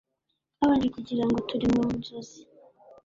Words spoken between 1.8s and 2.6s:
nzozi